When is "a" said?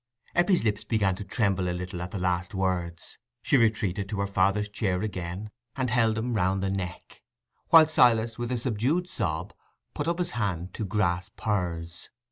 1.69-1.77, 8.51-8.57